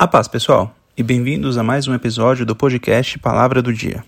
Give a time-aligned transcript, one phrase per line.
[0.00, 4.02] A paz, pessoal, e bem-vindos a mais um episódio do podcast Palavra do Dia.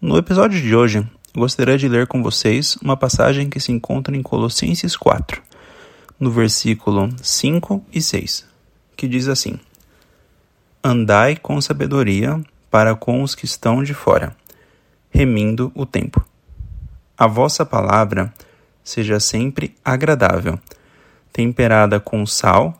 [0.00, 4.20] No episódio de hoje, gostaria de ler com vocês uma passagem que se encontra em
[4.20, 5.40] Colossenses 4,
[6.18, 8.44] no versículo 5 e 6,
[8.96, 9.56] que diz assim:
[10.82, 14.34] Andai com sabedoria para com os que estão de fora,
[15.10, 16.26] remindo o tempo.
[17.16, 18.34] A vossa palavra
[18.82, 20.58] seja sempre agradável,
[21.32, 22.74] temperada com sal,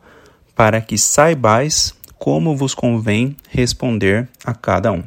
[0.59, 5.05] para que saibais como vos convém responder a cada um.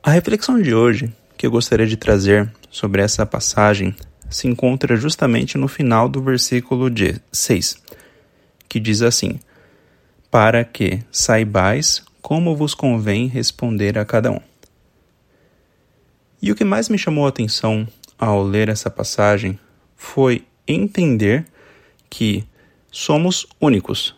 [0.00, 3.96] A reflexão de hoje que eu gostaria de trazer sobre essa passagem
[4.30, 6.88] se encontra justamente no final do versículo
[7.32, 7.82] 6,
[8.68, 9.40] que diz assim:
[10.30, 14.40] Para que saibais como vos convém responder a cada um.
[16.40, 19.58] E o que mais me chamou a atenção ao ler essa passagem
[19.96, 21.44] foi entender
[22.08, 22.44] que
[22.90, 24.14] somos únicos,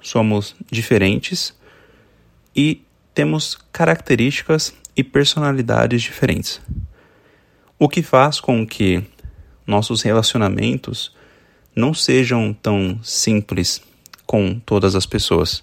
[0.00, 1.54] somos diferentes
[2.54, 2.82] e
[3.14, 6.60] temos características e personalidades diferentes.
[7.78, 9.04] O que faz com que
[9.66, 11.14] nossos relacionamentos
[11.74, 13.82] não sejam tão simples
[14.24, 15.62] com todas as pessoas,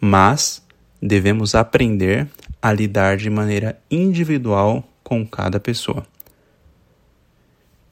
[0.00, 0.64] mas
[1.00, 2.28] devemos aprender
[2.60, 6.04] a lidar de maneira individual com cada pessoa.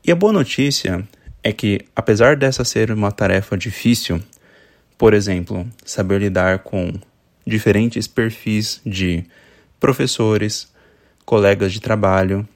[0.05, 1.07] E a boa notícia
[1.45, 4.21] é que, apesar dessa ser uma tarefa difícil,
[4.97, 6.95] por exemplo, saber lidar com
[7.47, 9.25] diferentes perfis de
[9.79, 10.73] professores,
[11.27, 12.49] colegas de trabalho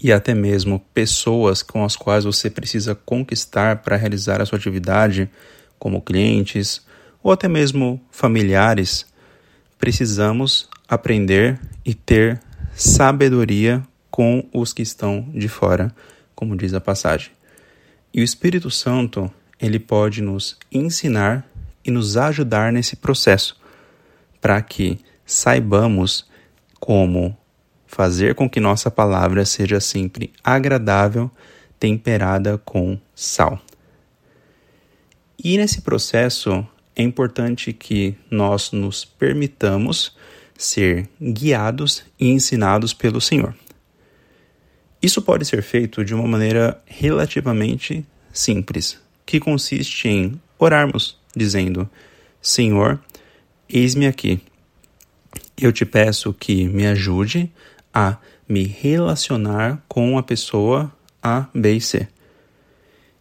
[0.00, 5.28] e até mesmo pessoas com as quais você precisa conquistar para realizar a sua atividade,
[5.76, 6.80] como clientes
[7.24, 9.04] ou até mesmo familiares,
[9.78, 12.40] precisamos aprender e ter
[12.76, 15.92] sabedoria com os que estão de fora,
[16.36, 17.32] como diz a passagem.
[18.14, 19.28] E o Espírito Santo,
[19.60, 21.44] ele pode nos ensinar
[21.84, 23.60] e nos ajudar nesse processo,
[24.40, 26.24] para que saibamos
[26.78, 27.36] como
[27.88, 31.28] fazer com que nossa palavra seja sempre agradável,
[31.78, 33.60] temperada com sal.
[35.42, 36.64] E nesse processo
[36.94, 40.16] é importante que nós nos permitamos
[40.56, 43.56] ser guiados e ensinados pelo Senhor.
[45.04, 51.86] Isso pode ser feito de uma maneira relativamente simples, que consiste em orarmos, dizendo:
[52.40, 52.98] Senhor,
[53.68, 54.40] eis-me aqui.
[55.60, 57.52] Eu te peço que me ajude
[57.92, 58.16] a
[58.48, 60.90] me relacionar com a pessoa
[61.22, 62.08] A, B e C.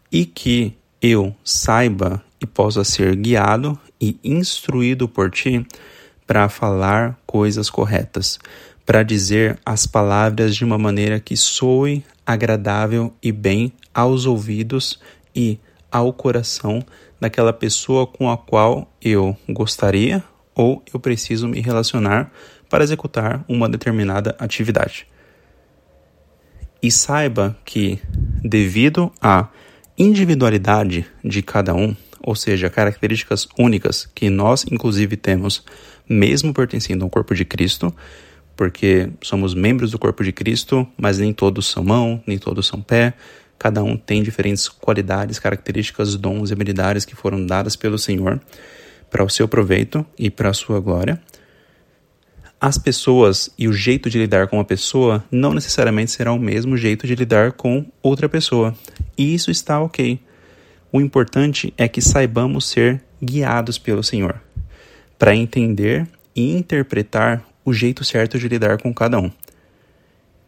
[0.10, 5.68] E que eu saiba e possa ser guiado e instruído por ti
[6.26, 8.40] para falar coisas corretas,
[8.86, 15.00] para dizer as palavras de uma maneira que soe agradável e bem aos ouvidos
[15.36, 15.60] e
[15.92, 16.84] ao coração
[17.20, 20.24] daquela pessoa com a qual eu gostaria
[20.56, 22.32] ou eu preciso me relacionar
[22.70, 25.08] para executar uma determinada atividade.
[26.82, 28.00] E saiba que,
[28.44, 29.48] devido à
[29.98, 35.64] individualidade de cada um, ou seja, características únicas que nós inclusive temos,
[36.10, 37.94] mesmo pertencendo ao corpo de Cristo,
[38.56, 42.82] porque somos membros do corpo de Cristo, mas nem todos são mão, nem todos são
[42.82, 43.14] pé.
[43.58, 48.40] Cada um tem diferentes qualidades, características, dons e habilidades que foram dadas pelo Senhor
[49.10, 51.22] para o seu proveito e para a sua glória.
[52.60, 56.78] As pessoas e o jeito de lidar com uma pessoa não necessariamente será o mesmo
[56.78, 58.74] jeito de lidar com outra pessoa.
[59.18, 60.20] E isso está ok.
[60.92, 64.42] O importante é que saibamos ser guiados pelo Senhor
[65.18, 69.32] para entender e interpretar o jeito certo de lidar com cada um.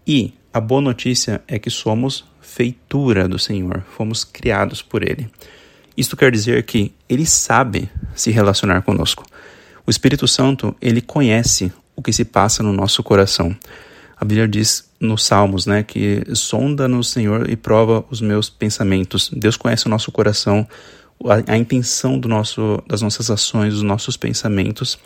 [0.06, 5.30] E a boa notícia é que somos feitura do Senhor, fomos criados por Ele.
[5.98, 9.26] Isto quer dizer que Ele sabe se relacionar conosco.
[9.88, 13.56] O Espírito Santo, ele conhece o que se passa no nosso coração.
[14.18, 19.30] A Bíblia diz nos Salmos, né, que sonda no Senhor e prova os meus pensamentos.
[19.32, 20.68] Deus conhece o nosso coração,
[21.24, 24.98] a, a, intenção do nosso, das nossas ações, dos nossos pensamentos.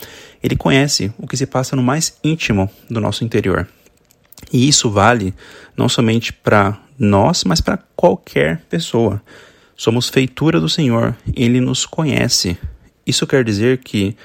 [0.41, 3.67] Ele conhece o que se passa no mais íntimo do nosso interior.
[4.51, 5.33] E isso vale
[5.75, 9.21] não somente para nós, mas para qualquer pessoa.
[9.75, 12.57] Somos feitura do Senhor, ele nos conhece.
[13.05, 14.15] Isso quer dizer que,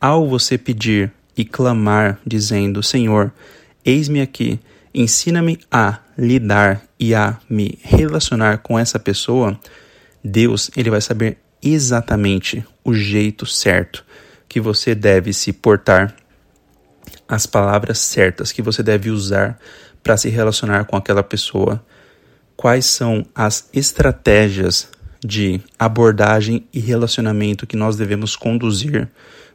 [0.00, 3.32] ao você pedir e clamar, dizendo: Senhor,
[3.84, 4.60] eis-me aqui,
[4.94, 9.58] ensina-me a lidar e a me relacionar com essa pessoa,
[10.22, 14.04] Deus ele vai saber exatamente o jeito certo
[14.48, 16.14] que você deve se portar,
[17.28, 19.58] as palavras certas que você deve usar
[20.02, 21.84] para se relacionar com aquela pessoa,
[22.56, 24.88] quais são as estratégias
[25.24, 29.08] de abordagem e relacionamento que nós devemos conduzir,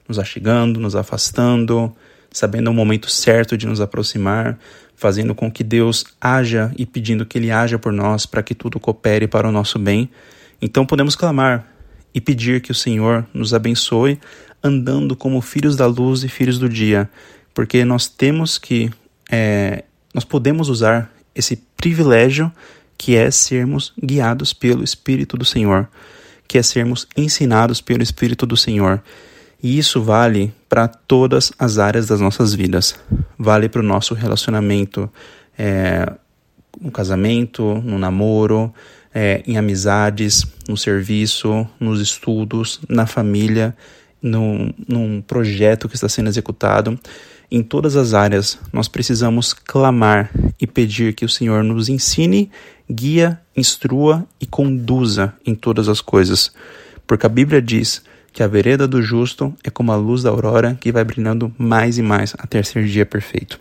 [0.07, 1.93] nos achegando, nos afastando,
[2.31, 4.57] sabendo o momento certo de nos aproximar,
[4.95, 8.79] fazendo com que Deus haja e pedindo que Ele haja por nós para que tudo
[8.79, 10.09] coopere para o nosso bem.
[10.65, 11.63] Então podemos clamar
[12.11, 14.19] e pedir que o Senhor nos abençoe,
[14.63, 17.07] andando como filhos da luz e filhos do dia,
[17.53, 18.89] porque nós temos que,
[19.29, 22.51] é, nós podemos usar esse privilégio
[22.97, 25.87] que é sermos guiados pelo Espírito do Senhor,
[26.47, 29.03] que é sermos ensinados pelo Espírito do Senhor.
[29.61, 32.95] E isso vale para todas as áreas das nossas vidas.
[33.37, 35.07] Vale para o nosso relacionamento
[35.55, 36.11] é,
[36.81, 38.73] no casamento, no namoro,
[39.15, 43.73] é, em amizades, no serviço, nos estudos, na família,
[44.21, 46.99] no, num projeto que está sendo executado.
[47.49, 50.29] Em todas as áreas, nós precisamos clamar
[50.59, 52.51] e pedir que o Senhor nos ensine,
[52.91, 56.51] guia, instrua e conduza em todas as coisas.
[57.07, 58.03] Porque a Bíblia diz
[58.33, 61.97] que a vereda do justo é como a luz da aurora que vai brilhando mais
[61.97, 63.57] e mais até ser dia perfeito.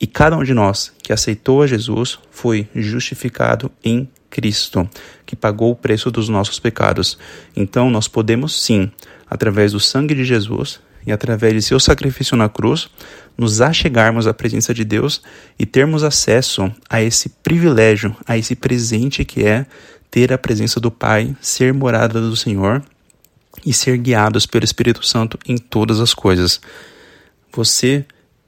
[0.00, 4.88] E cada um de nós que aceitou a Jesus foi justificado em Cristo,
[5.26, 7.18] que pagou o preço dos nossos pecados.
[7.54, 8.90] Então nós podemos sim,
[9.28, 12.88] através do sangue de Jesus, e através de seu sacrifício na cruz,
[13.36, 15.20] nos achegarmos à presença de Deus
[15.58, 19.66] e termos acesso a esse privilégio, a esse presente que é
[20.10, 22.82] ter a presença do Pai, ser morada do Senhor
[23.66, 26.60] e ser guiados pelo Espírito Santo em todas as coisas.
[27.52, 28.04] Você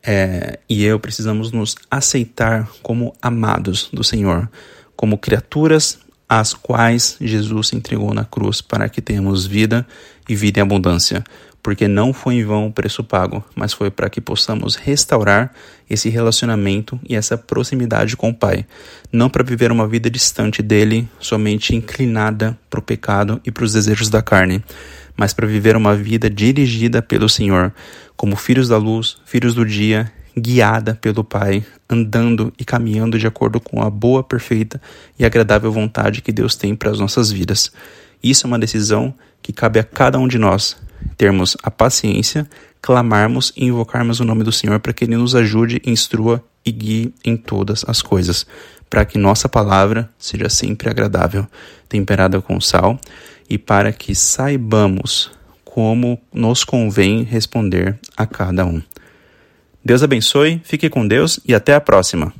[0.07, 4.51] é, e eu precisamos nos aceitar como amados do Senhor,
[4.97, 5.99] como criaturas
[6.29, 9.87] às quais Jesus se entregou na cruz para que tenhamos vida
[10.29, 11.23] e vida em abundância.
[11.63, 15.51] Porque não foi em vão o preço pago, mas foi para que possamos restaurar
[15.89, 18.67] esse relacionamento e essa proximidade com o Pai,
[19.11, 23.73] não para viver uma vida distante dele, somente inclinada para o pecado e para os
[23.73, 24.63] desejos da carne,
[25.17, 27.73] mas para viver uma vida dirigida pelo Senhor,
[28.15, 33.61] como filhos da luz, filhos do dia, guiada pelo Pai, andando e caminhando de acordo
[33.61, 34.81] com a boa, perfeita
[35.19, 37.71] e agradável vontade que Deus tem para as nossas vidas.
[38.23, 40.77] Isso é uma decisão que cabe a cada um de nós,
[41.17, 42.49] termos a paciência,
[42.81, 47.15] clamarmos e invocarmos o nome do Senhor para que Ele nos ajude, instrua e guie
[47.25, 48.47] em todas as coisas,
[48.89, 51.47] para que nossa palavra seja sempre agradável,
[51.89, 52.99] temperada com sal,
[53.49, 55.31] e para que saibamos
[55.65, 58.81] como nos convém responder a cada um.
[59.85, 62.33] Deus abençoe, fique com Deus e até a próxima.